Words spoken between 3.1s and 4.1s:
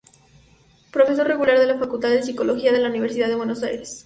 de Buenos Aires.